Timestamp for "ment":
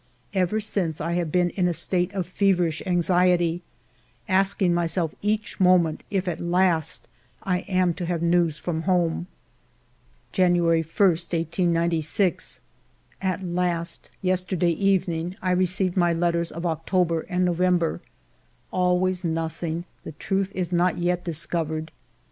5.77-6.01